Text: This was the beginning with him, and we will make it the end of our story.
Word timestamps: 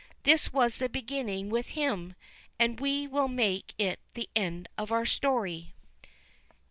This 0.23 0.51
was 0.51 0.77
the 0.77 0.89
beginning 0.89 1.49
with 1.51 1.77
him, 1.77 2.15
and 2.57 2.79
we 2.79 3.05
will 3.05 3.27
make 3.27 3.75
it 3.77 3.99
the 4.15 4.29
end 4.35 4.67
of 4.75 4.91
our 4.91 5.05
story. 5.05 5.75